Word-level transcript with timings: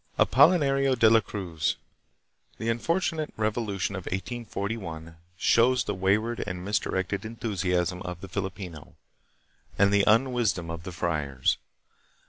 Apolinario 0.17 0.97
de 0.97 1.11
la 1.11 1.19
Cruz. 1.21 1.75
The 2.57 2.69
unfortunate 2.69 3.31
revolution 3.37 3.95
of 3.95 4.07
1841 4.07 5.15
shows 5.37 5.83
the 5.83 5.93
wayward 5.93 6.43
and 6.47 6.65
misdirected 6.65 7.23
enthusiasm 7.23 8.01
of 8.01 8.21
the 8.21 8.27
Filipino; 8.27 8.95
and 9.77 9.93
the 9.93 10.03
unwisdom 10.07 10.71
of 10.71 10.85
the 10.85 10.91
friars. 10.91 11.59